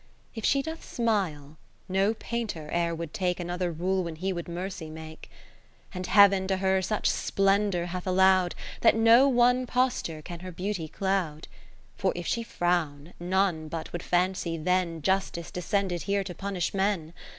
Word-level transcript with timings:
If 0.33 0.43
she 0.43 0.63
doth 0.63 0.83
smile, 0.83 1.57
no 1.87 2.15
painter 2.15 2.71
e'er 2.73 2.95
would 2.95 3.13
take 3.13 3.39
Another 3.39 3.71
rule 3.71 4.03
when 4.03 4.15
he 4.15 4.33
would 4.33 4.47
Mercy 4.47 4.89
make. 4.89 5.29
20 5.91 5.93
And 5.93 6.07
Heav'n 6.07 6.47
to 6.47 6.57
her 6.57 6.81
such 6.81 7.07
splendour 7.07 7.85
hath 7.85 8.07
allow'd, 8.07 8.55
That 8.79 8.95
no 8.95 9.27
one 9.29 9.67
posture 9.67 10.23
can 10.23 10.39
her 10.39 10.51
beauty 10.51 10.87
cloud: 10.87 11.47
For 11.97 12.13
if 12.15 12.25
she 12.25 12.41
frown, 12.41 13.13
none 13.19 13.67
but 13.67 13.93
would 13.93 14.01
fancy 14.01 14.57
then 14.57 15.03
Justice 15.03 15.51
descended 15.51 16.01
here 16.01 16.23
to 16.23 16.33
punish 16.33 16.73
men. 16.73 17.13